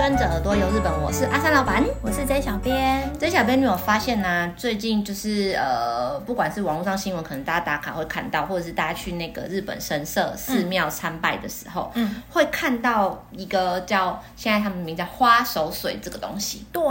[0.00, 3.12] 跟着耳朵游日本，我是阿三老板，我是 J 小编。
[3.18, 4.54] J 小编，你有发现呢、啊？
[4.56, 16.64] 最近就是呃，不管是网络上新闻，可能大家打卡会看到，或者是大家去那个日本神社寺庙参拜的时候，嗯，会看到一个叫现在他们名叫花手水这个东西。
[16.72, 16.82] 对。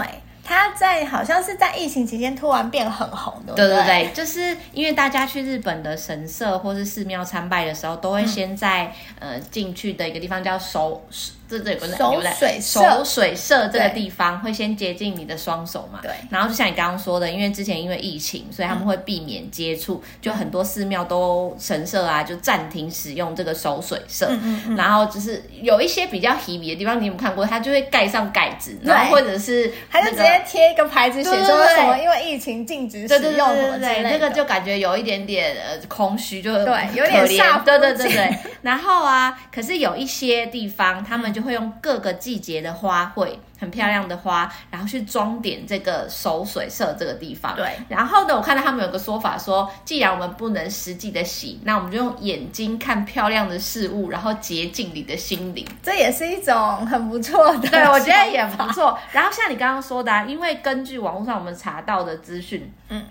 [0.43, 8.85] 它在好像是在疫情期间突然变很红的，对对对，就是因为大家去日本的神社或是寺庙参拜的时候，都会先在、
[9.19, 11.03] 嗯、呃进去的一个地方叫手。
[11.49, 15.99] 这这有个手水手水社这个地方会先接近你的双手嘛？
[16.03, 16.11] 对。
[16.29, 24.27] 然后就像你刚刚说的，因为之前因为疫情，所以他们会避免接触，嗯、就很多寺庙都神社啊就暂停使用这个手水社。
[24.29, 24.75] 嗯嗯嗯。
[24.75, 27.45] 然后就是有一些比较稀微的地方，你有没有看过？
[27.45, 34.09] 他就会盖上盖子，然后或者是他就直接贴一个牌子，写说什么因为疫情禁止使用什么之类的。
[34.09, 37.63] 对，那个就感觉有一点点呃空虚，就对，有点煞。
[37.63, 38.37] 对对对对。
[38.61, 42.09] 然后啊，可是有一些地方他们就会用各个。
[42.19, 47.55] 季节的花卉，很漂亮的花，然后去装点这个手水社这个地方。
[47.55, 55.65] 对，然后呢，我看到他们有个说法说，既然我们不能实际的洗，那我们就用眼睛看漂亮的事物，然后洁净你的心灵。
[55.81, 58.99] 这也是一种很不错的，对，我觉得也不错。
[59.13, 63.05] 然后像你刚刚说的啊，因为根据网络上我们查到的资讯，嗯。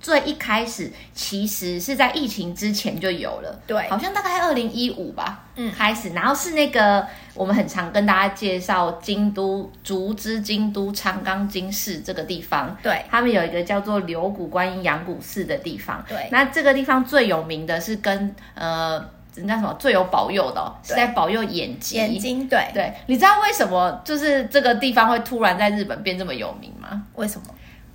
[0.00, 18.98] 最一开始其实是在疫情之前就有了，对，好像大概二零一五吧，嗯，开始，然后是那个我们很常跟大家介绍京都竹之京都长冈京市这个地方，对，他们有一个叫做柳谷观音养蛊寺的地方，对，那这个地方最有名的是跟呃
[19.34, 22.68] 人家什么最有保佑的，是在保佑眼睛，眼睛，对。
[22.74, 27.04] 对，你知道为什么就是这个地方会突然在日本变这么有名吗？
[27.14, 27.46] 为什么？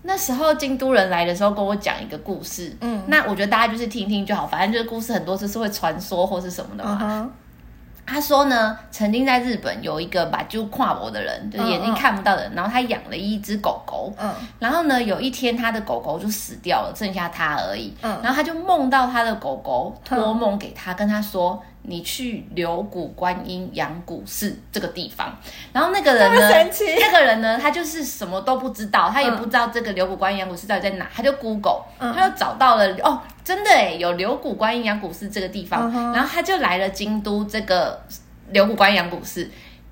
[0.07, 6.99] 那时候京都人来的时候跟我讲一个故事，嗯，那我觉得大家就是听听就好，反正就是故事很多次是会传说或是什么的嘛。
[7.01, 7.29] Uh.
[8.07, 12.55] 他说呢，曾经在日本有一个把就跨博的人，就是眼睛看不到的人，uh.
[12.57, 14.33] 然后他养了一只狗狗，嗯、uh，huh.
[14.59, 18.23] 然后呢，有一天他的狗狗就死掉了，剩下他而已，嗯、uh，huh.
[18.23, 21.59] 然后他就梦到他的狗狗托梦给他，跟他说。
[21.87, 25.37] 你去柳谷观音养谷寺这个地方，
[25.73, 26.49] 然后那个人呢，
[26.99, 38.01] 那个人呢，他就是什么都不知道，他也不知道这个柳谷观音养谷寺到底在哪，他就 Google，他就找到了，哦，真的诶，有柳谷观音养谷寺这个地方，然后他就来了京都这个
[38.51, 39.49] 柳谷观音养谷寺，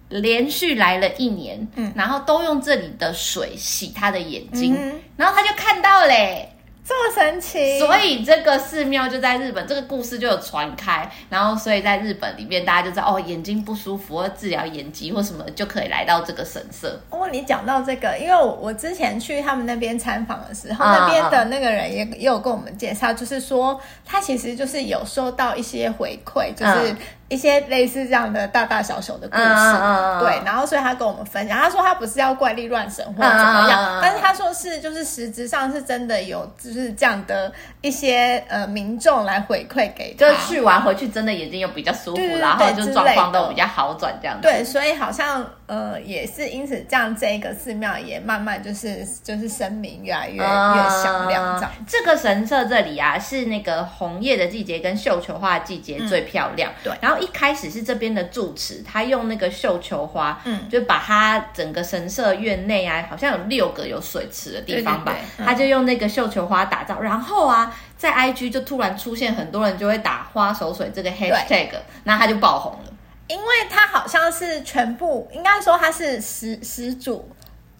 [0.09, 4.75] 连续来了一年，然后都用这里的水洗他的眼睛，
[5.17, 6.49] 然后他就看到嘞。
[6.85, 16.99] 这么神奇，所以这个寺庙就在日本，这个故事就有传开，然后所以在日本里面，大家就知道哦，眼睛不舒服或治疗眼疾或什么，就可以来到这个神社。
[17.09, 26.95] 哦，你讲到这个，因为我我之前去他们那边参访的时候，那边的那个人也也有跟我们介绍，就是说他其实就是有收到一些回馈，就是。
[27.33, 37.51] 一些类似这样的大大小小的故事，嗯、对，然后所以他跟我们分享，他说他不是要怪力乱神或者怎么样，嗯、但是他说是就是实质上是真的有就是这样的
[37.81, 44.43] 一些呃民众来回馈给他，就去完回去真的眼睛又比较舒服，然后就状况都比较好转这样子。
[44.43, 51.71] 对，所以好像呃也是因此这样，这个寺庙也慢慢就是就是声名越来越、嗯、越响亮这样。
[51.87, 57.17] 这个神社这里啊是那个红叶的季节跟绣球花的季节最漂亮，嗯、对，然后。
[57.23, 66.99] 一开始是这边的住持，他用那个绣球花，嗯，就把他整个神社院内啊，好像有六个有水池的地方吧，对对对，他就用那个绣球花打造。
[66.99, 71.69] 然后啊，在 IG 就突然出现很多人就会打花手水这个 hashtag，
[72.03, 72.92] 那他就爆红了，
[73.27, 77.29] 因为他好像是全部，应该说他是始始祖。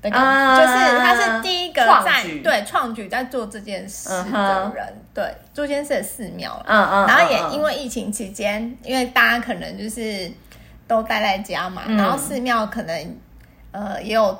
[0.03, 5.23] 的感觉，啊，就是他是第一个在对创举在做这件事的人，对
[5.53, 10.29] 做这件事的寺庙，嗯嗯，然后也因为疫情期间，因为大家可能就是
[10.89, 13.17] 都待在家嘛，然后寺庙可能
[13.71, 14.37] 呃也有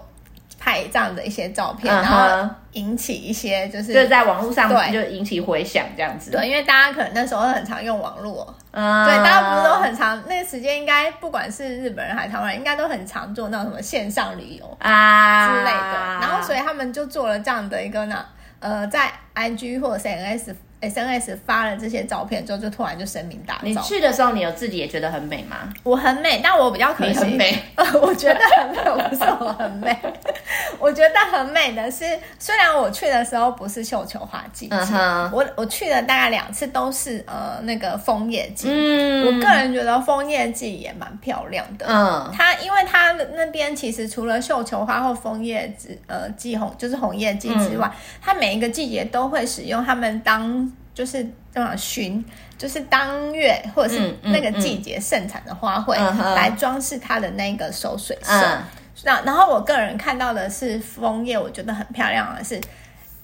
[0.63, 8.55] 拍这样的一些照片，然后引起一些就是就在网络上对就引起回响这样子，对，因为大家可能那时候很常用网络。
[8.71, 16.19] 嗯，对，大家不是都很常那个时间，应该不管是日本人还是台湾人，应该都很常做那种什么线上旅游啊之类的。
[16.21, 18.25] 然后，所以他们就做了这样的一个呢，
[18.59, 20.55] 呃，在 IG 或者是 SNS。
[20.83, 23.59] SNS 发了这些照片之后，就突然就声名大噪。
[23.63, 25.69] 你去的时候，你有自己也觉得很美吗？
[25.83, 27.11] 我很美，但我比较可惜。
[27.11, 29.97] 你很美，呃， 我觉得很美，我不是我很美。
[30.79, 32.03] 我觉得很美的是，
[32.37, 35.29] 虽然我去的时候不是绣球花季节，uh huh.
[35.31, 38.67] 我我去了大概两次都是呃那个枫叶季。
[38.69, 41.85] 嗯，我个人觉得枫叶季也蛮漂亮的。
[41.87, 50.71] 嗯，它因为它那边其实除了绣球花或枫叶之呃季红就是红叶季之外，嗯、它每一个季节都会使用它们当。
[50.93, 51.23] 就是
[51.53, 52.23] 这样寻，
[52.57, 55.97] 就是当月或者是那个季节盛产的花卉
[56.35, 58.59] 来装饰它的那个手水社。
[59.03, 62.61] 那然后我个人看到的是枫叶，我觉得很漂亮的是，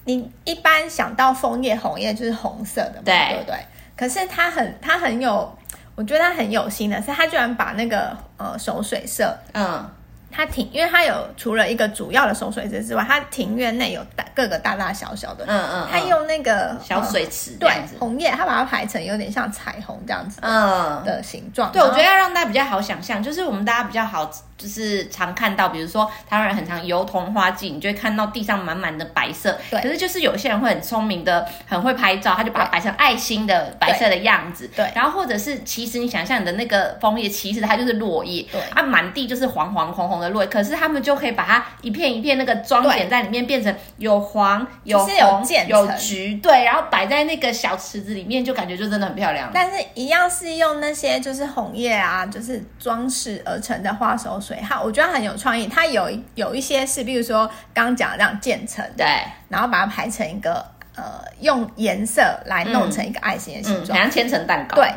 [0.06, 3.56] 你一般想到枫叶、红叶就是红色的嘛，对，对不对？
[3.96, 5.58] 可是它很它很有，
[5.96, 9.90] 我觉得它很有心的是，它居然把那个呃守水色，嗯。
[10.32, 21.72] 它庭，因为它有除了一个主要的收水池之外，它庭院内有大各个大大小小的，嗯嗯，它用那个小水池，对，红叶，它把它排成有点像彩虹这样子，嗯的形状。
[21.72, 24.30] 对，我觉得要让大家比较好想象，就是我们大家比较好。
[24.60, 29.58] 就是常看到，比如说台湾人很常油桐花季，你就会看到地上满满的白色。
[29.72, 29.82] 对。
[29.82, 34.70] 可是就是有些人会很聪明的，很会拍照，他就把它摆成爱心的白色的样子。
[34.76, 34.92] 对。
[34.94, 38.46] 然后或者是，其实你想象你的那个枫叶，其实它就是落叶。
[38.52, 38.62] 对。
[38.72, 46.36] 它满地就是黄黄红红的落叶，可是他们就可以把它一片一片那个装点在里面，变成有黄有红有橘。
[46.36, 46.66] 对。
[46.66, 49.50] 然后摆在那个小池子里面，就感觉就真的很漂亮。
[49.54, 55.68] 但是一样是用那些就是红叶啊，就是装饰而成的花手水哈，我觉得很有创意。
[55.68, 59.06] 它有有一些是，比如说刚刚讲的这样渐层，对，
[59.48, 60.66] 然后把它排成一个
[60.96, 64.76] 呃，用颜色来弄成一个爱心的形状，像千层蛋糕。
[64.76, 64.92] 对，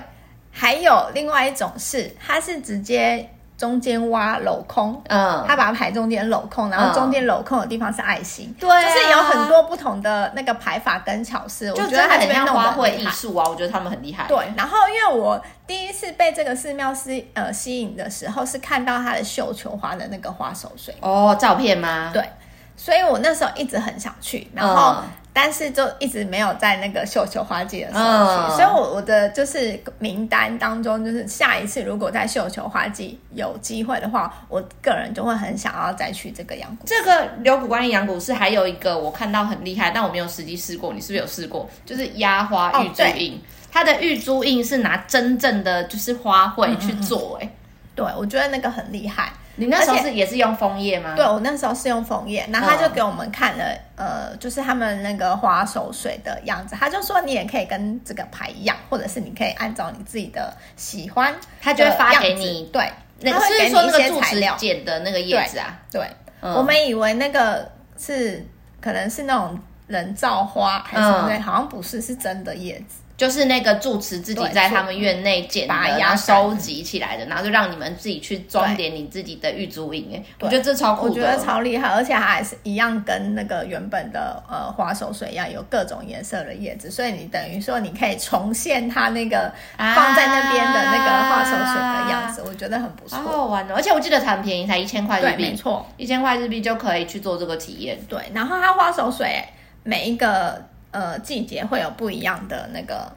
[0.50, 3.28] 还有另外一种是，它是直接。
[3.62, 14.26] 中间挖镂空，嗯，他把它排中间镂空，然后中间镂空的地方是爱心，对、啊，就是有很多不同的那个排法跟巧思，我觉得他这边弄花卉艺术啊，我觉得他们很厉害。
[14.26, 22.10] 对，然后因为我第一次被这个寺庙吸呃吸引的时候，是看到他的绣球花的那个花手水哦，照片吗？
[22.12, 22.28] 对，
[22.76, 24.96] 所以我那时候一直很想去，然后。
[25.32, 36.84] 嗯但是就一直没有在那个绣球花季的时候去，哦、所以我我的就是名单当中，就是下一次如果在绣球花季有机会的话，我个人就会很想要再去这个羊谷。
[36.86, 41.66] 这个柳谷关阳谷是还有一个我看到很厉害，但我没有实际试过，你是不是有试过？
[41.86, 43.40] 就是压花玉珠印，哦、
[43.72, 47.56] 它的玉珠印是拿真正的就是花卉去做，哎、嗯嗯，
[47.94, 49.32] 对，我觉得那个很厉害。
[49.56, 51.14] 你那时候是也是用枫叶吗？
[51.14, 53.64] 对，我那时候是用枫叶，然后他就给我们看了，
[53.96, 56.74] 嗯、呃，就是他们那个花手水的样子。
[56.74, 62.70] 他就说你也可以跟这个牌一样，或者是你可以按照你自己的喜欢，他就会发给你。
[62.72, 62.90] 对，
[63.20, 65.78] 那个是说那个材料剪的那个叶子啊。
[65.90, 66.08] 对，
[66.40, 68.46] 我们以为那个是
[68.80, 73.01] 可能是那种人造花还是什么的，嗯、好像不是，是真的叶子。
[73.22, 80.10] 就是那个住持自己在他们院内捡的，然后收集起来的，然后就让你们自己去装点你自己的玉珠印。
[80.12, 93.74] 哎，我觉得这超酷，我觉得超厉害，而且它还是一样跟那个原本的呃花手水一样，有各种颜色的叶子，所以你等于说你可以重现它那个放在那边的那个花手水的样子，啊、我觉得很不错，好好玩哦！
[93.76, 97.96] 而且我记得它很便宜，才一千块日币，没错，一千块日币就可以去做这个体验。
[98.08, 99.44] 对，然后它花手水
[99.84, 100.60] 每一个。
[100.92, 103.10] 呃，季节会有不一样的那个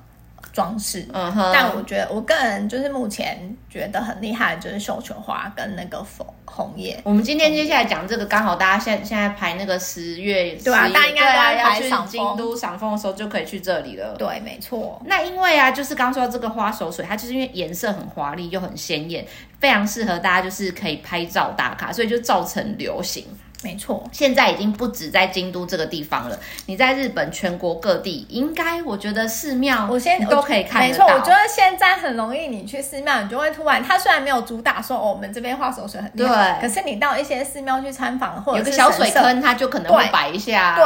[0.51, 1.51] 装饰，嗯哼。
[1.53, 3.37] 但我觉得我个人就是目前
[3.69, 6.99] 觉得很厉害的就是绣球花跟那个红红叶。
[7.03, 11.21] 我们今天接下来讲这个，刚好大家现现在排那个十月，对啊，大家应该
[11.53, 14.15] 都要排去京都赏枫的时候就可以去这里了。
[14.17, 15.01] 对，没错。
[15.05, 19.25] 那因为啊，就是刚说到这个花手水，它就是因为颜色很华丽又很鲜艳，
[19.59, 23.25] 非常适合大家就是可以拍照打卡，所以就造成流行。
[23.65, 26.39] 没错，现在已经不止在京都这个地方了。
[26.67, 31.07] 你在日本全国各地，应该我觉得寺庙，我现在都可以看得到。
[31.07, 40.75] 没错，我觉得现在很容易，你去寺庙，你就会突然，它虽然没有主打说哦，我们这边画手水很厉害，对，可是你到一些寺庙去参访，或者是有个小水坑，它就可能会摆一下。
[40.75, 40.85] 对，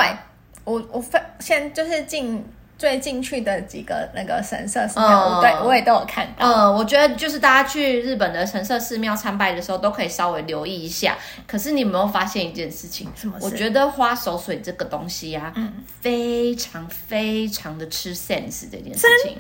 [0.63, 2.45] 我我发现就是进。
[2.79, 6.47] 最近去的几个那个神社寺庙，对，我也都有看到。
[6.47, 11.17] 嗯，我觉得就是大家去日本的神社寺庙参拜的时候，都可以稍微留意一下。
[11.45, 13.11] 可是你有没有发现一件事情？
[13.15, 13.45] 什么事？
[13.45, 19.35] 我觉得花手水这个东西啊，嗯，非常非常的吃 sense 这件事情，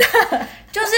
[0.71, 0.89] 就是。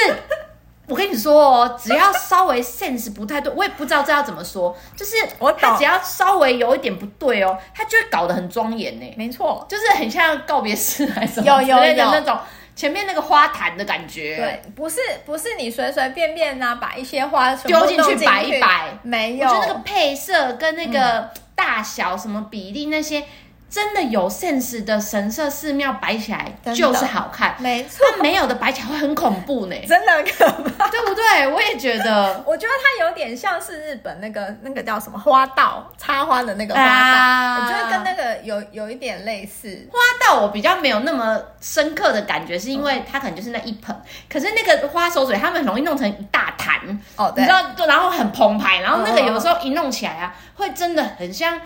[0.92, 9.14] 我跟你说哦，只要稍微 sense 不太对，我也不知道这要怎么说，就是我他只要稍微有一点不对哦，他就会搞得很庄严呢。
[9.16, 12.38] 没错，就是很像告别式还是什么之类的那种，
[12.76, 14.36] 前面那个花坛的感觉。
[14.36, 23.24] 对，不是不是你随随便便呐，把一些花丢进去摆一摆，没有，就那个配色跟那个大小什么比例那些。
[23.72, 28.06] 真的有 sense 的神社寺庙摆起来就是好看，没错。
[28.12, 30.46] 它没有的摆起来会很恐怖呢，真的可
[30.78, 31.48] 怕，对不对？
[31.48, 39.88] 我也觉得， 我觉得它有点像是日本那个那个叫什么花道插花的那个花道，啊、我觉得跟那个有有一点类似。
[39.90, 39.98] 花
[40.28, 46.82] 道我比较没有那么深刻的感觉，是因为它可能就是那一盆，嗯、可是那个花手水他们很容易弄成一大坛。
[47.16, 51.58] 哦，对，你知道，然后很澎湃，然后那个有时候一弄起来啊，会真的很像。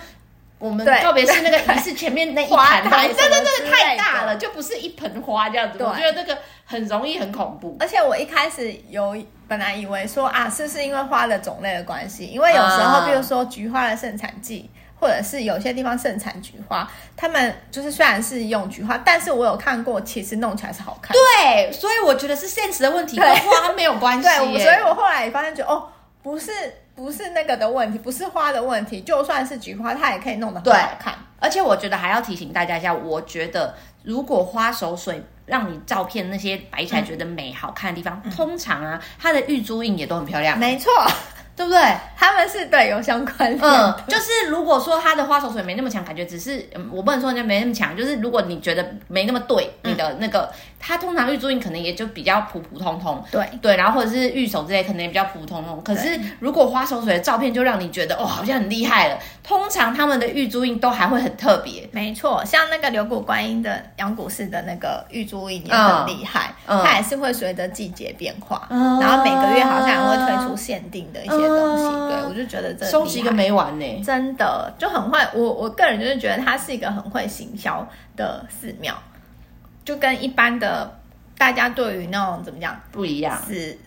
[0.66, 5.78] 我们告别式那个仪式前面那一盘花，对对对，太大了，就不是一盆花这样子。
[5.84, 7.78] 我觉得这个很容易很恐怖。
[7.80, 9.16] 而且我一开始有
[9.48, 12.26] 本来以为说啊，是不是因为花的种类的关系？
[12.26, 14.70] 因为有时候，比如说菊花的盛产季。
[14.98, 21.14] 或者是有些地方盛产菊花，他们就是虽然是用菊花，但是我有看过，其实弄起来是好看。
[21.14, 24.24] 对，所以我觉得是现实的问题，跟花没有关系。
[24.24, 25.90] 对，所以我后来也发现，觉得哦，
[26.24, 26.52] 不是
[26.96, 31.14] 不是那个的问题，不是花的问题，就算是菊花，它也可以弄得很好看。
[31.40, 40.58] 而且我觉得还要提醒大家一下，我觉得如果花手水让你照片那些摆起来觉得美好看的地方，嗯、通常啊，它的玉珠印也都很漂亮。
[40.58, 40.92] 没错。
[41.58, 41.80] 对不对？
[42.18, 43.66] 他们是对有相关的。
[43.66, 50.52] 嗯，就是如果说它的花手水没那么强，感觉只是，嗯，我不能说人家没那么强，就是如果你觉得没那么对，嗯、你的那个，
[50.86, 53.24] 它通常玉珠印可能也就比较普普通通。
[53.32, 55.82] 对对，然后或者是玉手之类，可能也比较普普通通。
[55.84, 61.90] 可是如果花手水的照片就让你觉得哦，好像很厉害了，通常他们的玉珠印都还会很特别。
[61.92, 71.56] 没错，像那个柳谷观音的阳谷寺的那个玉珠印也很厉害，嗯、它也是会随着季节变化，嗯、然后每个月好像也会推出限定的一些。
[71.56, 75.20] 东西，对，我就觉得这收集个没完呢，真的就很会。
[75.34, 77.88] 我我个人就是觉得它是一个很会行销
[78.18, 78.94] 的寺庙，
[79.86, 81.00] 就跟一般的
[81.38, 83.40] 大家对于那种怎么讲不一样。
[83.48, 83.78] 死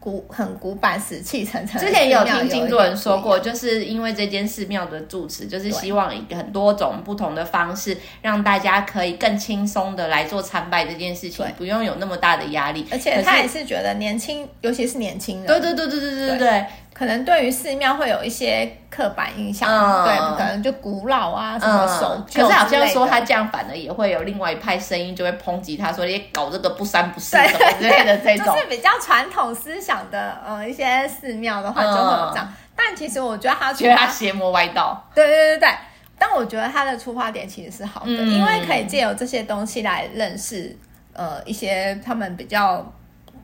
[0.00, 12.86] 古很古板死气沉沉之前有听金主人说过就是因为这间寺庙的住持就是希望以很多种不同的方式让大家可以更轻松的来做参拜这件事情不用有那么大的压力。
[12.90, 15.46] 而且他也是觉得年轻尤其是年轻人。
[15.46, 16.38] 对对对对对对。
[16.38, 16.66] 对。
[16.94, 22.46] 可能对于寺庙会有一些刻板印象，嗯、对，可能就古老啊，什么守旧、嗯。
[22.46, 28.46] 可是好像说他这样反而也会有另外一派声音，就会抨击他说，你搞这个不三不四什么之类的这种。
[28.46, 32.46] 就是比较传统思想的，呃，一些寺庙的话就会有这样。
[32.46, 35.04] 嗯、但其实我觉得他觉得他邪魔歪道。
[35.12, 35.68] 对对对对，
[36.16, 40.78] 但我觉得他的出发点其实是好的，嗯、因为可以借由这些东西来认识，
[41.12, 42.86] 呃，一些他们比较。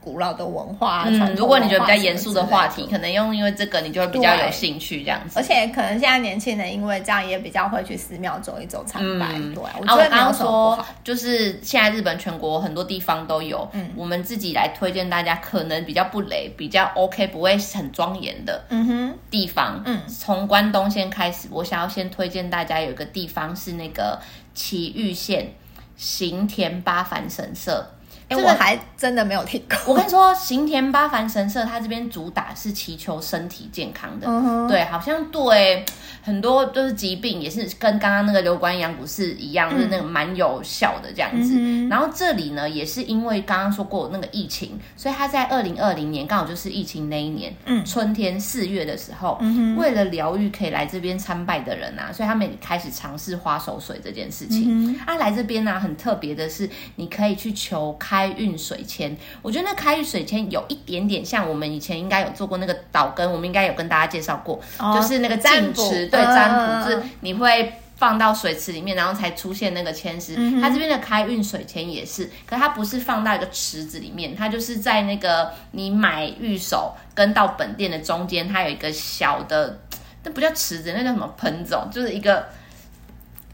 [0.01, 5.39] 古老的文化，嗯，如果你觉得比较严肃的话题，可能用因为这个，你就会比较有兴趣这样子。
[5.39, 9.27] 而且可能现在年轻人因为这样，也比较会去寺庙走一走参拜。
[9.35, 19.83] 嗯、对，我觉得刚刚说，就是现在日本全国很多地方都有，嗯，我们自己来推荐大家，可能比较不雷、比较 OK、不会很庄严的，嗯哼，地方。
[19.85, 24.19] 嗯，从关东先开始，我想要先推荐大家有一个地方是那个
[24.55, 25.53] 埼玉县
[25.97, 27.87] 行田八幡神社。
[28.31, 29.77] 因为我还真的没有听过。
[29.93, 34.29] 我跟你说，行田八幡神社，它这边主打是祈求身体健康的。
[34.29, 34.69] Uh.
[34.69, 35.85] 对，好像对
[36.23, 41.55] 很多就是疾病，也是跟刚刚那个流关阳不是一样，就是那个蛮有效的这样子。
[41.57, 49.43] 嗯、然后这里呢，也是因为刚刚说过那个疫情，所以他在二零二零年刚好就是疫情那一年，嗯、春天四月的时候，
[49.77, 54.93] 为了疗愈可以来这边参拜的人啊，所以他们也开始尝试花手水这件事情。
[54.93, 58.20] 嗯、啊，来这边呢、啊，很特别的是，你可以去求开。
[58.21, 70.35] 开运水签，我觉得那开运水签有一点点像我们以前应该有做过那个岛根，我们应该有跟大家介绍过，哦、就是那个净池对占卜，就是你会放到水池里面，然后才出现那个签诗。
[70.37, 79.79] 嗯、它这边的开运水签也是，可它不是放到一个池子里面，它就是在那个你买玉手跟到本店的中间，它有一个小的，
[80.25, 82.45] 那不叫池子，那叫什么盆种，就是一个。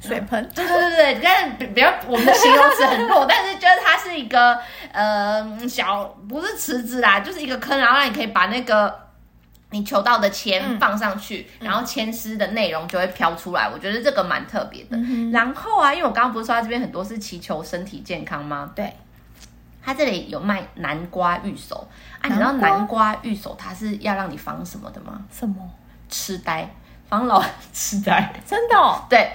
[0.01, 4.59] 水盆，对 对对对，但是比较我们的形容词很弱，但是觉得它是一个
[4.93, 8.95] 呃小，不是池子啦，就是一个坑，然后你可以把那个
[9.71, 13.69] 你求到的签放上去，嗯、然后签诗的内容就会飘出来。
[13.69, 14.97] 我觉得这个蛮特别的。
[14.97, 18.71] 嗯、然后啊，因为我刚刚不是说它这边很多是祈求身体健康吗？
[18.77, 18.95] 对，
[19.85, 21.89] 它这里有卖南瓜玉手
[22.21, 25.21] 啊，你知道南瓜玉手它是要让你防什么的吗？
[25.33, 25.57] 什么？
[26.09, 26.71] 痴呆，
[27.09, 27.43] 防老
[27.75, 29.05] 痴呆，真的、哦？
[29.11, 29.29] 对。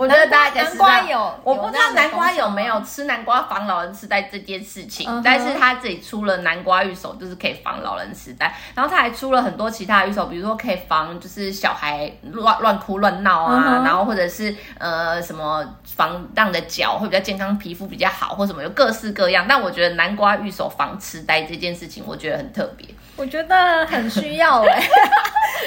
[0.00, 19.44] 我觉得大家南瓜有，我不知道南瓜有没有吃南瓜防老人痴呆这件事情，嗯、但是他自己出了南瓜玉手，就是可以防老人痴呆，然后他还出了很多其他的玉手，比如说可以防就是小孩乱乱哭乱闹啊，嗯、然后或者是呃什么防让的脚会比较健康，皮肤比较好，或什么有各式各样。
[19.46, 24.80] 但我觉得南瓜玉手防痴呆这件事情，我觉得很特别，我觉得很需要哎、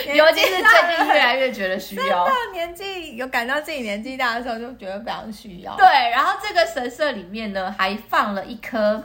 [0.08, 5.76] 欸， 尤其是最近越来越觉得需要，年纪有感到自己年纪大的时候就觉得非常需要。
[5.76, 9.04] 对，然后这个神社里面呢，还放了一颗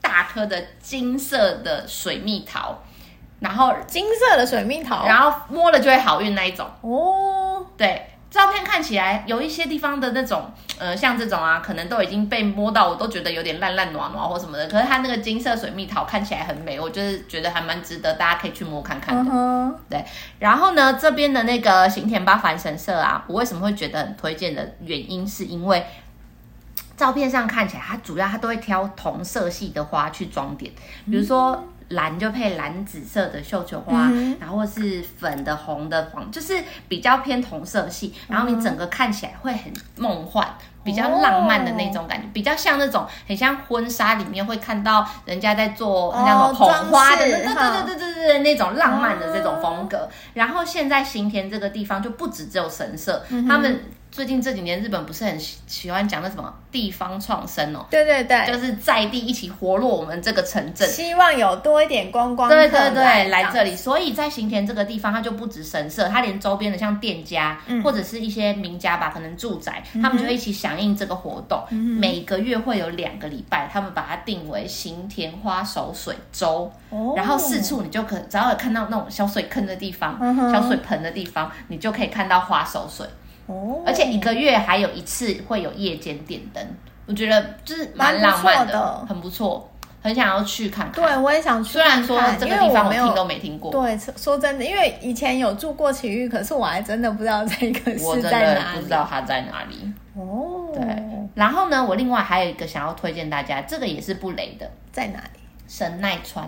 [0.00, 2.78] 大颗的金色的水蜜桃，
[3.40, 7.64] 然后金色的水蜜桃，然后摸了就会好运那一种哦。
[7.76, 14.68] 对，照片看起来有一些地方的那种，呃，像这种啊，可能都已经被摸到，我都觉得有点烂烂暖暖或什么的。
[14.68, 19.32] 可是它那个金色水蜜桃看起来很美，我就是觉得还蛮值得大家可以去摸看看的。
[19.32, 19.74] Uh huh.
[19.88, 20.04] 对，
[20.38, 25.86] 然后呢，这边的那个行田八幡神社啊，我为什么会觉得很推荐的原因，是因为
[26.98, 30.70] 照片上看起来，它主要它都会挑同色系的花去装点，
[31.06, 31.52] 比如说。
[31.52, 38.14] 嗯蓝就配蓝紫色的绣球花，嗯、然后是粉的、红的、黄，就是比较偏同色系。
[38.28, 40.46] 然后你整个看起来会很梦幻，
[40.84, 49.98] 比较浪漫的那种感觉，哦、比较像那种很像婚纱里面会看到人家在做那种捧花的，对对对对对对，那种浪漫的这种风格。
[49.98, 53.80] 哦、然后现在新田这个地方就不止只有神社，他们。
[54.10, 57.84] 最近这几年，日本不是很喜喜欢讲那什么地方创生哦？
[57.90, 63.76] 对对对，就是在地一起活络我们这个城镇，希望有多一点观光客对对对来这里。
[63.76, 71.62] 所以在行田这个地方，它就不止神社，它连周边的像店家、嗯、或者是一些名家吧，可能住宅，嗯、他们就一起响应这个活动。
[71.70, 83.06] 嗯、每个月会有两个礼拜，他们把它定为行田花手水周，哦、然后四处你就可只要有看到那种小水坑的地方、嗯、小水盆的地方，你就可以看到花手水。
[83.48, 86.64] 哦，而且一个月还有一次会有夜间点灯，
[87.06, 89.68] 我觉得就是蛮浪漫的，的很不错，
[90.02, 91.02] 很想要去看看。
[91.02, 92.04] 对，我也想去看看。
[92.04, 93.72] 虽然说这个地方我听都没听过。
[93.72, 99.90] 对，说真的，因为以前有住过奇遇，可是我还真的不知道这个是在哪里，不知道它在哪里。
[100.14, 100.82] 哦，对。
[101.34, 105.40] 然后呢，我另外还有一个想要推荐大家，这个也是不雷的，在哪里？
[105.66, 106.46] 神奈川。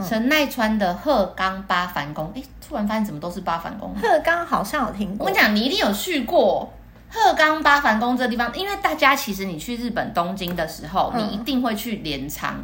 [0.00, 3.94] 神奈川的鹤冈八幡宫，哎，突然发现怎么都是八幡宫。
[4.00, 6.72] 鹤冈好像有听过，我跟你讲，你一定有去过
[7.10, 12.54] 鹤冈八幡宫这个地方，因为大家其实你去日本东京的时候，嗯、你一定会去镰仓。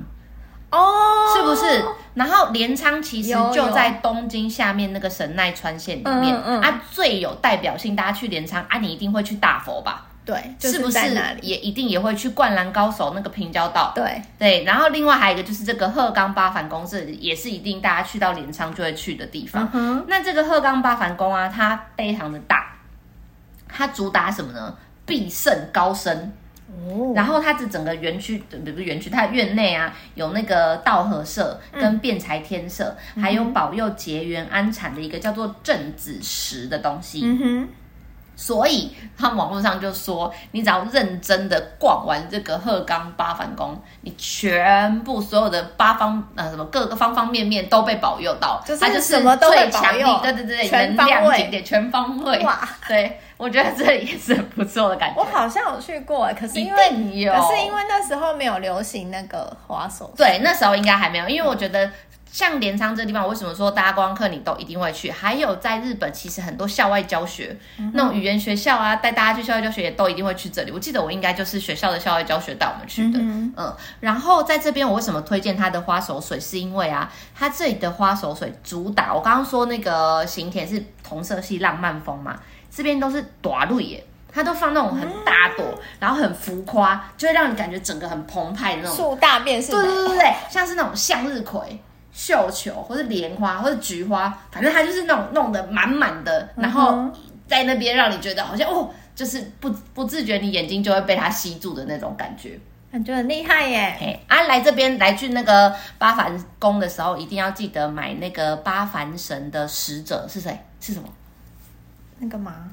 [0.70, 1.82] 哦，是不是？
[2.12, 10.07] 然后镰仓其实就在东京下面那个神奈川县里面，嗯嗯、啊，最有代表性，大家去镰仓啊，你一定会去大佛吧？
[10.28, 10.98] 对，就是不是
[11.40, 13.92] 也一定也会去灌篮高手那个平交道？
[13.94, 19.66] 对对，然后另外还有一个就是这个鹤冈八幡宫，是也是一定大家去到镰仓就会去的地方。
[19.72, 22.76] 嗯、那这个鹤冈八幡宫啊，它非常的大，
[23.66, 24.76] 它主打什么呢？
[25.06, 26.30] 必胜高升。
[26.66, 37.22] 哦，然后它这整个园区，不是园区，它院内啊有那个道和社跟辩才天社，嗯、还有保佑结缘安产的一个叫做镇子石的东西。
[37.24, 37.68] 嗯哼。
[38.40, 52.38] 所以，他们网络上就说，你只要认真的逛完这个鹤冈八幡宫，你全部所有的八方呃什么各个方方面面都被保佑到，就是它就是什么都会保佑，对对对，能量景点全方位。
[52.44, 55.20] 哇，对，我觉得这也是很不错的感觉。
[55.20, 61.90] 我好像有去过，可是因为可是因为那时候没有流行那个滑手，对，那时候应该还没有，因为我觉得。
[62.30, 65.10] 像镰仓这个地方，我为什么说大家观光客你都一定会去？
[65.10, 70.70] 还有在日本，其实很多校外教学，嗯、那种语言学校啊，带大家去校外教学也都一定会去这里。
[70.70, 73.76] 我记得我应该就是学校的校外教学带我们去的，嗯，嗯。
[74.00, 76.38] 然后在这边，我为什么推荐它的花手水？
[76.38, 82.38] 是因为啊，它这里的花手水主打，我刚刚说那个行田是同色系浪漫风嘛，
[82.70, 91.80] 这边都是大蕊耶，它都放那种很大朵，嗯、然后很浮夸，就会让你感觉整个很澎湃的那种树大便是，对对对对，像是那种向日葵。
[92.18, 97.08] 绣球，或者莲花，或者菊花，反正它就是那种弄得满满的，然后
[97.46, 102.58] 在那边让你觉得好像哦，就是不不自觉你眼睛就会被它吸住的那种感觉，
[102.90, 103.96] 感觉很厉害耶。
[104.00, 110.58] 嘿啊，来这边来去那个八凡宫的时候，一定要记得买那个八凡神的使者是谁？
[110.80, 111.08] 是什么？
[112.18, 112.68] 那个吗？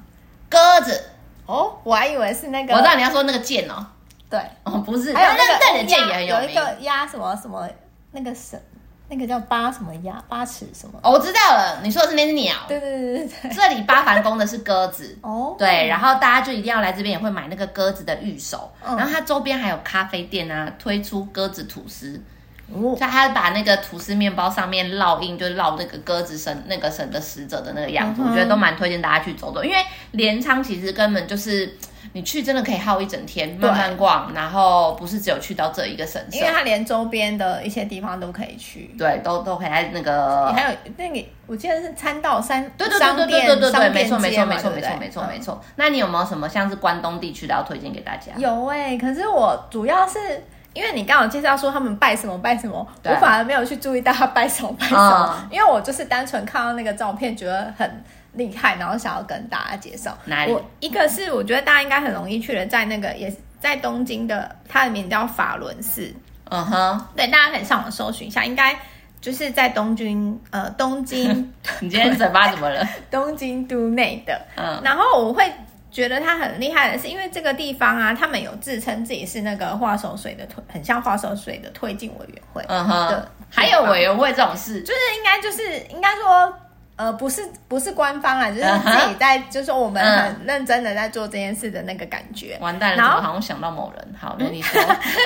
[0.50, 1.04] 鸽子
[1.46, 3.86] 哦，我还以为是那个，我知道你要说那个剑哦。
[4.28, 7.68] 对哦，不是，还有那个剑也很有名，有一个鸭什么什么
[8.10, 8.60] 那个神。
[9.08, 10.98] 那个叫八什么鸭，八尺什么？
[11.02, 12.54] 哦，我知道了，你说的是那只鸟。
[12.66, 13.50] 对对对对对。
[13.52, 15.16] 这里八幡宫的是鸽子。
[15.22, 15.54] 哦。
[15.58, 18.72] 对，然后大家就一定要来这边，也会买那个鸽子的玉手。
[18.84, 18.96] 嗯。
[18.96, 22.20] 然后它周边还有咖啡店啊，推出鸽子吐司。
[22.72, 29.62] 所以他把那个吐司面包上面烙印，就烙那个鸽子神那个神的使者的那个样子，我觉得都蛮推荐大家去走走。
[29.62, 29.76] 因为
[30.10, 31.76] 镰仓其实根本就是
[32.12, 38.94] 你去真的可以耗一整天慢慢逛，然后不是只有去到这一个神社，因为它连周边的一些地方都可以去。
[38.98, 39.68] 对，都都可以。
[39.92, 45.64] 那个你还有那你，我记得是参道三，对对对对对对对，没错没错没错没错没错没错。
[45.76, 48.32] 那你有没有什么像是关东地区的要推荐给大家？
[48.36, 50.42] 有哎，可是我主要是。
[50.76, 58.04] 因为你刚好介绍说他们拜什么拜什么，我反而没有去注意到他拜什么拜什么，嗯、因为我就是单纯看到那个照片觉得很。
[58.36, 60.14] 厉害，然后想要跟大家介绍。
[60.26, 60.52] 哪里？
[60.52, 66.14] 我一个是我觉得大家应该很容易去的，在那个也是在东京的，它的名叫法轮寺。
[66.50, 68.78] 嗯哼，对，大家可以上网搜寻一下，应该
[69.22, 71.50] 就是在东京，呃，东京。
[71.80, 72.86] 你今天嘴巴怎么了？
[73.10, 74.38] 东京都内的。
[74.56, 74.82] 嗯。
[74.84, 75.50] 然后我会
[75.96, 82.62] 觉得他很厉害的是，因为这个地方啊，他们有自称自己是那个花手水的推，很像花手水的推进委员会。
[82.68, 83.26] 嗯哼。
[83.48, 86.52] 还有委员会这种事，就是应该就是应该说，
[86.96, 92.58] 呃，不是不是官方啊，就是自己在，就是说我们很认真的在做这件事的那个感觉。
[92.60, 94.14] 完蛋了，然后好像想到某人。
[94.20, 94.78] 好，那你说。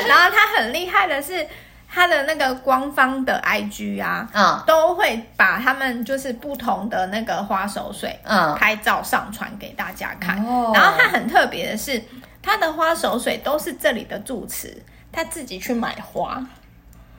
[0.06, 1.44] 然后他很厉害的是。
[1.92, 10.38] 他的那个官方的 IG 啊，嗯，都会把他们就是不同的那个花手水，嗯，拍照上传给大家看。
[10.46, 12.00] 哦，然后他很特别的是，
[12.40, 16.40] 他的花手水都是这里的住持他自己去买花，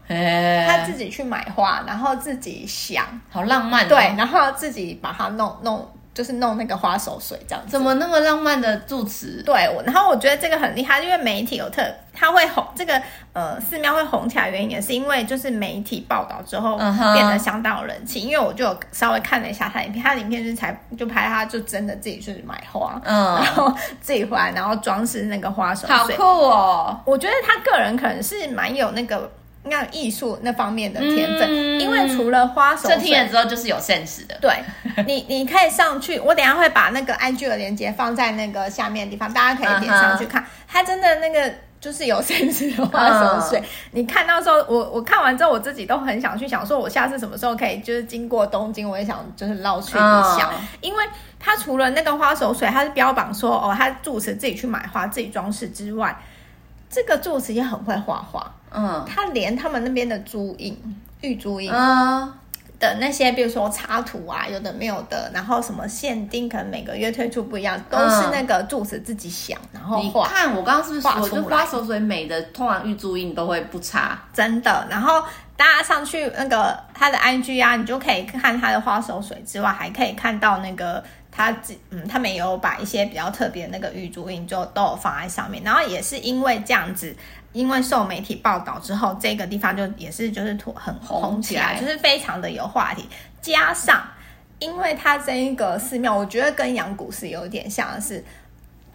[0.07, 0.65] 嘿。
[0.67, 5.91] 他自己去买花，然后自己想，好浪漫，哦，对，然后自己把它弄弄。
[6.13, 9.41] 就是弄那个花手水这样子，怎么那么浪漫的住持？
[9.43, 11.81] 对，我然后我觉得这个很厉害，因为媒体有特，
[12.13, 13.02] 他会红这个
[13.34, 18.19] 呃寺庙会红起来，原因也是因为就是媒体报道之后变得相当有人气。
[18.19, 18.28] Uh huh.
[18.28, 27.00] 因为我就有稍微看了一下他影片，他的影片就是才就拍他就真的自己去买花，嗯，然后自己回来然后装饰那个花手，好酷哦！
[27.06, 29.32] 我觉得他个人可能是蛮有那个。
[29.63, 34.36] 那艺术那方面的天分，嗯、因为除了花手，这听了之后就是有 sense 的。
[34.41, 34.52] 对，
[35.06, 40.43] 你你可以上去，我等一下会把那个 IG 的链接放在那个下面的地方，大家可以点上去看。
[40.67, 40.88] 它、uh huh.
[40.88, 43.63] 真的那个就是有 sense 的花手水，uh.
[43.91, 50.53] 你看到时候，我我看完之后，我自己都很想去想说，我下次什么时候可以就是经过东京，我也想就是绕去一下，uh.
[50.79, 51.03] 因为
[51.39, 56.15] 它除了那个花手水，它是标榜说哦，它住持自己去买花自己装饰之外。
[56.87, 60.77] 这个住持也很会画画，嗯，他连他们那边的珠印、
[61.21, 61.71] 玉珠印
[62.81, 70.27] 的那些，比如说插图啊，有的没有的，然后什么限定，可能每个月推出不一样，都是那个柱子自己想，然后画。
[70.27, 74.85] 你看我刚刚是不是说，就花手水美的，通常玉珠印都会不差，真的。
[74.89, 75.23] 然后
[75.55, 81.01] 大家上去那个他的 IG 啊，你就可以看他的花手水之外，还可以看到那个。
[81.33, 81.49] 他
[81.91, 87.15] 嗯，他们也有把一些比较特别的那个玉珠印就都有放在上面，然后也是因为这样子，
[87.53, 93.07] 因为受媒体报道之后，这个地方就也是就是很红起来，就是非常的有话题。
[93.41, 94.01] 加上，
[94.59, 98.23] 因为它这一个寺庙，我觉得跟阳谷寺有点像是。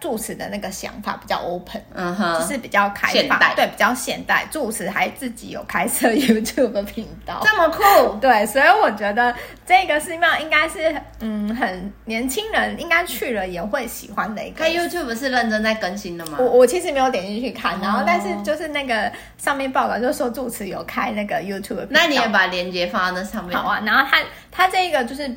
[0.07, 4.47] 住持的那个想法比较 open，嗯哼，就是比较开放，对，比较现代。
[4.53, 9.35] 住持还自己有开设 YouTube 频道，这么酷， 对，所以我觉得
[9.67, 14.63] 这个寺庙应该是，嗯，很年轻人应该去了也会喜欢的一个。
[14.63, 16.39] 开 YouTube 是认真在更新的吗？
[16.39, 23.59] 我我其实没有点进去看，然后但是就是那个上面报道就说住持有开那个 YouTube，那你也把链接放在那上面。
[23.59, 25.29] 好啊，然后他他这个就是。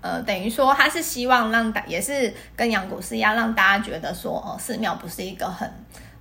[0.00, 5.68] 呃，等于说他是希望让大，也是跟阳谷寺一样，让大家觉得说，哦，寺庙不是一个很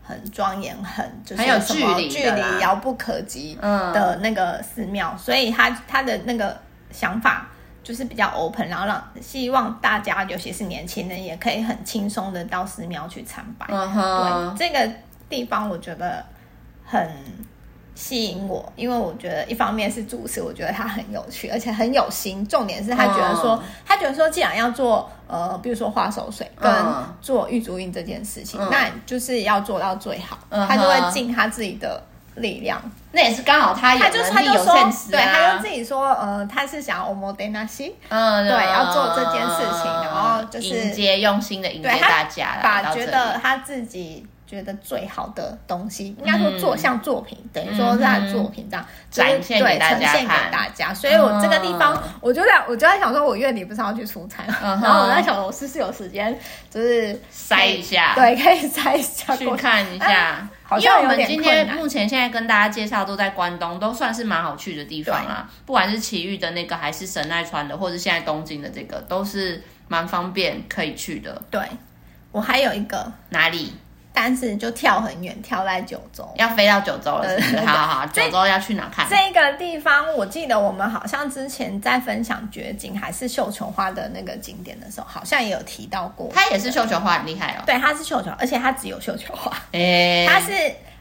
[0.04, 6.60] 很庄严、很就是很有距离、距离遥不可及的那个寺庙，嗯、所以他他的那个
[6.92, 7.48] 想法
[7.84, 13.68] 就是比较 open，然后让希望大家，尤其是年轻人，也可以很轻松的到寺庙去参拜。
[13.68, 14.92] 对，这个
[15.30, 16.26] 地方我觉得
[16.84, 17.08] 很。
[17.96, 22.46] 吸引我，因为我觉得一方面是主持，我觉得他很有趣，而且很有心。
[22.46, 26.70] 重点是他觉得说，哦、他觉得说，既然要做呃，比如说花手水跟
[27.22, 30.38] 做玉足印这件事情，嗯、那就是要做到最好。
[30.50, 32.04] 嗯、他就会尽他自己的
[32.36, 32.82] 力量。
[33.14, 44.28] 那也是刚好他有能力他就他就说对，他就自己说，呃，他是想要 omodenashi，嗯，对，要做这件事情，然后就是迎接用心的迎接大家，把觉得他自己。
[44.48, 50.94] 觉得最好的东西，应该说做像作品，嗯、等于说是他的作品这样展现给大家，呈现给大家。
[50.94, 56.38] 所以我这个地方，我就在我就在想说，我月底不是要去出差，嗯、然后我在想，我是不是有时间，
[56.70, 60.06] 就是塞一下， 对，可以塞一下去看一下。
[60.06, 65.50] 啊、好像因为我们今天目前现在跟大家介绍都在关东，都算是蛮好去的地方啊。
[65.66, 71.42] 不管是埼玉的那个，还是神奈川的，或者现在东京的这个，都是蛮方便可以去的。
[71.50, 71.62] 对，
[72.32, 73.74] 我还有一个哪里？
[74.16, 77.52] 但是就跳很远，跳在九州，要飞到九州了是不是？
[77.52, 79.06] 对对对，好好好，九州要去哪看？
[79.10, 86.32] 这个地方，我记得我们好像之前在分享绝景还是绣球花的那个景点的时候，好像也有提到过。
[86.34, 87.64] 它也是绣球花，很厉害哦。
[87.66, 89.52] 对，它是绣球，而且它只有绣球花。
[89.74, 90.54] 诶、欸，它是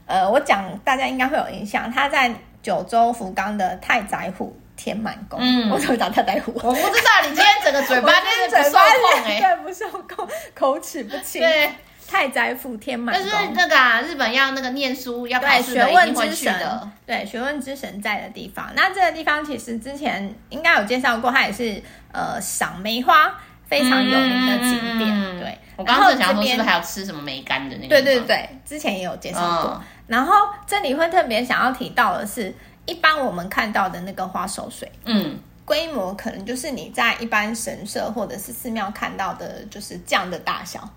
[0.07, 5.39] 呃，我讲大家应该会有印象，它在九州福冈的太宰府天满宫。
[5.41, 6.53] 嗯，我怎么讲太宰府？
[6.57, 8.11] 我不知道，你今天整个嘴巴
[8.51, 11.41] 真是不受控哎，对，不受控，口齿不清。
[11.41, 11.71] 对。
[12.15, 16.89] 太宰府天满宫，就是那个啊，日本要那个念书要考试的，一定会去的。
[17.05, 18.71] 对，学问之神在的地方。
[18.77, 23.35] 那这个地方其实之前应该有介绍过，它也是呃赏梅花
[23.67, 25.11] 非常有名的景点。
[25.11, 27.89] 嗯、对，我刚刚正想说是不是还有吃什么梅干的那个？
[27.89, 29.73] 对对对，之前也有介绍过。
[29.73, 30.37] 嗯、然后
[30.69, 32.55] 这里会特别想要提到的是，
[32.87, 40.89] 一般我们看到的那个花手水，嗯，规模可能就是你在一般神社或者是寺庙看到的，就是这样的大小，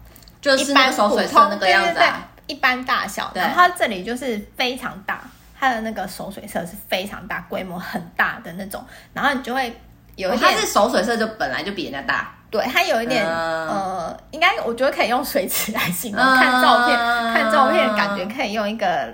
[0.41, 3.31] 就是那个手水色那个样子、啊，对对对，一般大小。
[3.33, 5.21] 然后它这里就是非常大，
[5.59, 8.83] 它的那个手水色是非常大，规模很大的那种。
[9.13, 9.65] 然后你就会
[10.15, 12.33] 有一点，哦、它是手水色就本来就比人家大。
[12.49, 16.23] 对，它有一点、嗯、呃，应该我觉得可以用水池来形容。
[16.23, 19.13] 嗯、看照片，看照片感觉可以用一个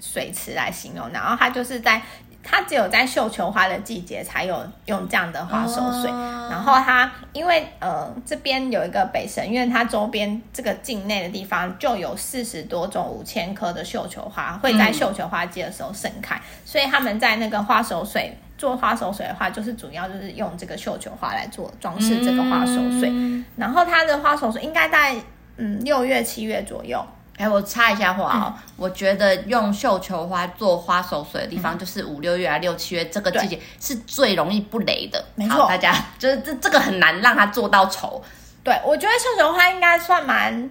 [0.00, 1.08] 水池来形容。
[1.12, 2.02] 然后它就是在，
[2.50, 6.10] 它只有在绣球花的季节才有用这样的花手水。
[6.10, 18.36] 嗯、然后它因为呃这边有一个北神院，它周边这个境内的地方就有四十多种五千棵的绣球花会在绣球花季的时候盛开，嗯、所以他们在那个花手水。
[18.58, 23.08] 做花手水的话，就是主要就是用这个绣球花来做装饰这个花手水。
[23.10, 25.16] 嗯、然后它的花手水应该在
[25.56, 27.02] 嗯六月七月左右。
[27.40, 35.24] 哎，我插一下话哦，嗯、我觉得用绣球花做花手水的地方，就是五六月啊六七月这个季节是最容易不雷的。
[35.36, 38.22] 没错，大家就是这这个很难让它做到丑。
[38.62, 40.70] 对，我觉得绣球花应该算蛮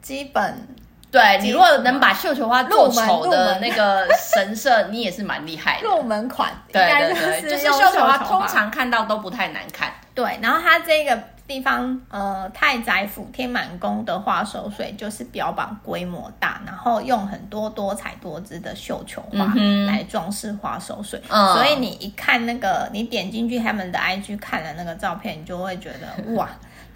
[0.00, 0.68] 基本。
[1.16, 5.88] 对，你如果能把绣球花做丑的那个神社，你也是蛮厉害的。
[5.88, 9.90] 入门款，对对对，就是绣球花通常看到都不太难看。
[10.14, 19.50] 对，然后它这个地方，呃，太宰府天满宫的花手水就是标榜规模大，然后用很多多彩多姿的绣球花
[19.86, 26.46] 来装饰花手水，嗯、所以你一看那个，你点进去他们的 IG 看了那个照片，你就会觉得哇。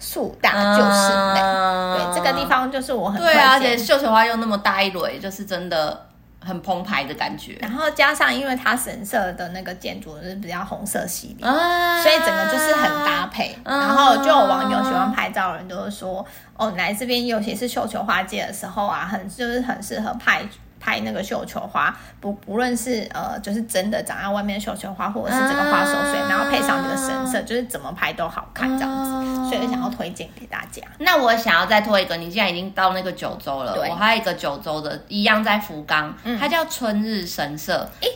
[0.01, 6.07] 树大就是美，嗯、对，这个地方就是我很对啊，而且绣球花又那么大一蕊，就是真的
[6.43, 7.55] 很澎湃的感觉。
[7.61, 13.55] 然后加上因为它神社的那个建筑是比较红色系列，嗯、所以整个就是很搭配。
[13.63, 16.25] 嗯、然后就有网友喜欢拍照的人都会说，
[16.57, 20.41] 哦，来这边尤其是绣球花季的时候啊，很就是很适合拍。
[20.81, 30.81] 拍那个绣球花，不不论是呃，就是真的长在外面的绣球花，或者是这个花手水，然后配上这个神色，就是怎么拍都好看这样子，所以想要推荐给大家。
[30.97, 37.87] 那我想要再推一个，你既然已经到那个九州了，对我还有一个九州的，一样在福冈，它叫春日神社。
[38.01, 38.07] 诶，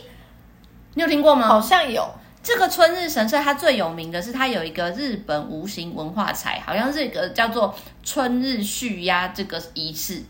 [0.94, 1.46] 你有听过吗？
[1.46, 2.04] 好像有。
[2.42, 7.74] 这个春日神社，它最有名的是它有一个日本无形文化财，好像是一个叫做
[8.04, 10.22] 春日续押这个仪式。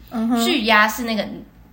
[0.42, 1.26] 续押是那个。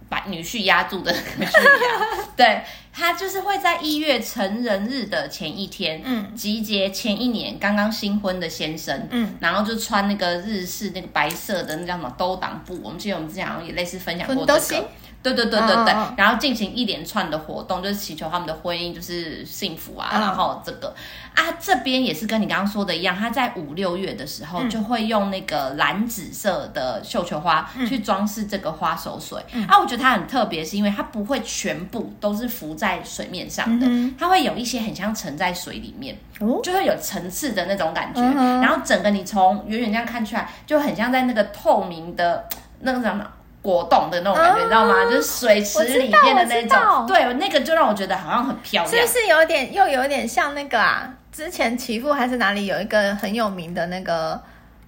[0.09, 1.11] 把女婿压住的。
[1.37, 2.61] 女婿压， 对，
[2.91, 14.89] 他就是会在一月成人日的前一天，嗯，集结前一年刚刚新婚的先生，嗯，然后就穿那个日式那个白色的那叫什么兜裆布，我们记得我们之前好像也类似分享过这个。
[15.23, 20.09] 对对对对对，哦、然后进行一连串的活动，就是祈求他们的婚姻就是幸福啊。
[20.11, 20.93] 嗯、然后这个
[21.33, 29.41] 啊，这边也是跟你刚刚说的一样，他在五六月的时候就会用那个蓝紫色的绣球花去装饰这个花手水。
[29.53, 38.19] 嗯、啊，我觉得它很特别，是因为它不会全部都是浮在水面上的，嗯、它会有一些很像沉在水里面，哦、就会有层次的那种感觉。
[38.21, 42.49] 嗯、然后整个你从远远这样看出来，就很像在那个透明的
[42.81, 43.25] 那个什么。
[43.63, 45.05] 果冻的那种感觉，啊、你知道吗？
[45.05, 48.95] 就是水池里面的那种，对，那个就让我觉得好像很漂亮。
[48.95, 51.11] 是不是有点又有点像那个啊？
[51.31, 54.39] 之前奇富还是哪里有一个很有名的那个，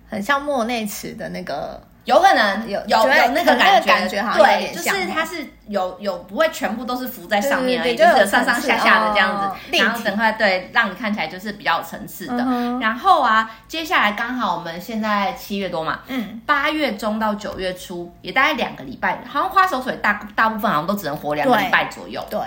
[0.08, 1.82] 很像莫内池的那个。
[2.06, 12.46] 有可能有有有那个感觉，感觉好像对，就是它是有有不会全部都是浮在上面而已，就是有上上下下的这样子，然后整块对，让你看起来就是比较有层次的。
[12.80, 22.40] 然后啊，接下来刚好我们现在七月多嘛，嗯，八月中到九月初也大概两个礼拜，好像花手水大大部分好像都只能活两个礼拜左右，对。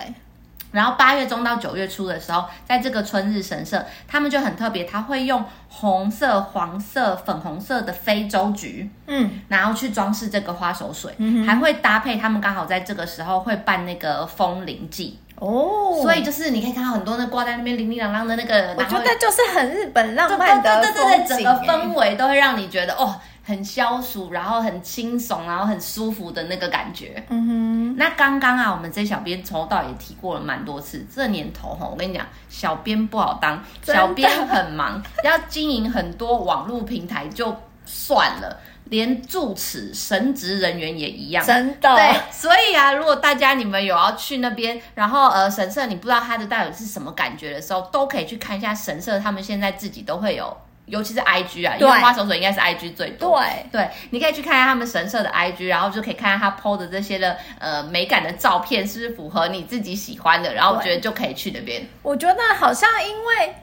[0.70, 11.14] 然后八月中到九月初的时候，在这个春日神社，他们就很特别，他会用红色、黄色、粉红色的非洲菊，嗯，然后去装饰这个花手水，
[11.46, 15.18] 还会搭配他们刚好在这个时候会办那个风铃祭。
[15.37, 23.14] 哦，所以就是你可以看到很多那挂在那边叮叮啷啷的那个，我觉得就是很日本浪漫的对对对对，整个氛围都会让你觉得哦。
[23.48, 27.24] 很消暑，然后很轻松，然后很舒服的那个感觉。
[27.30, 27.96] 嗯哼。
[27.96, 31.06] 那刚刚啊，我们这小编抽到也提过了蛮多次。
[31.11, 37.56] 这年头哈，我跟你讲，小编不好当，小编很忙，要经营很多网络平台就
[37.87, 41.42] 算了，连住持神职人员也一样。
[41.42, 41.96] 真的。
[41.96, 50.54] 对，所以啊，如果大家你们有要去那边，然后呃神社你不知道它的到底是什么感觉的时候，都可以去看一下神社，他们现在自己都会有。
[50.88, 53.38] 尤其是 IG 啊，因为花手手应该是 IG 最多。
[53.38, 61.87] 对对，你可以去看一下他们神社的 IG，然后就可以看看他 PO 的这些的呃美感的照片是不是符合你自己喜欢的，然后我觉得就可以去那边。
[62.03, 63.55] 我觉得好像因为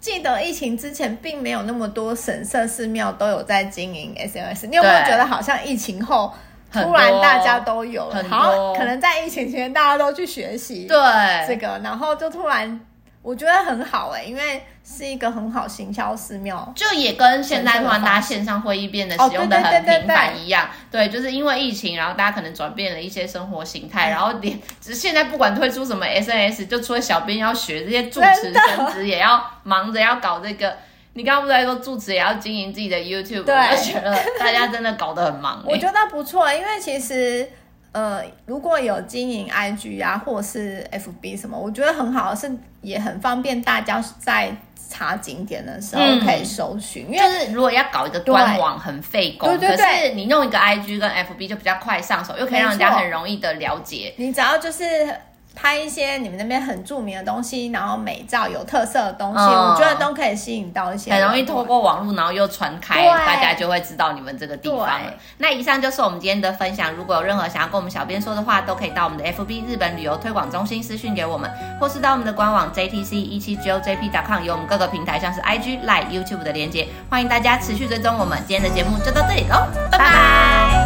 [0.00, 6.32] 记得疫情之前并没有那么多神社寺庙都有在经营 SNS，你有没有觉得好像疫情后
[6.72, 10.96] 突然大家都有了，好，可能在疫情期间大家都去学习对
[11.46, 12.80] 这个，然后就突然。
[13.22, 20.68] 我觉得很好哎、欸，因为是一个很好行销寺庙，就也跟现在突然大家线上会议变得使用的很频繁一样。
[20.90, 30.76] 对，就是因为疫情，然后大家可能转变了一些生活形态，然后连现在不管推出什么 SNS，就除了小编要学这些主持神职，也要忙着要搞这个。
[31.14, 33.44] 你刚刚不是在说住持也要经营自己的 YouTube？
[33.44, 35.70] 对，我觉得大家真的搞得很忙、欸。
[35.70, 37.48] 我觉得不错，因为其实。
[37.92, 42.50] 呃，如果有经营 IG 啊，或是 FB 什么，我觉得很好，是
[42.80, 44.50] 也很方便大家在
[44.90, 47.06] 查景点的时候可以搜寻。
[47.08, 54.14] 嗯、因为就是如果要搞一个官网很费工，对对对对，可是你弄一个 IG 跟 FB 就比较快上手，又可以让人家很容易的了解。
[54.16, 55.14] 你只要就是。
[55.54, 65.12] 拍一些你们那边很著名的东西，然后美照有特色的东西，嗯、我觉得都可以吸引到一些，很容易透过网络，然后又传开，大家就会知道你们这个地方了。
[65.38, 66.92] 那以上就是我们今天的分享。
[66.94, 78.38] 如果有任何想要跟我们小编说的话，都可以到我们的 FB 日本旅游推广中心私讯给我们，或是到我们的官网 JTC 一七 GOJP.com，有我们各个平台像是 IG、Line、YouTube 的连接，欢迎大家持续追踪我们。
[78.46, 80.81] 今天的节目就到这里喽，拜拜。